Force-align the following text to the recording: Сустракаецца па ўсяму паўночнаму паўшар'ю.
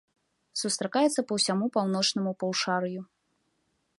Сустракаецца 0.61 1.23
па 1.31 1.37
ўсяму 1.39 1.65
паўночнаму 1.77 2.31
паўшар'ю. 2.45 3.01